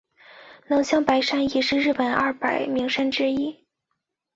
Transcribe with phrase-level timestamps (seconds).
[0.65, 3.67] 能乡白山也是日本二百名山之一。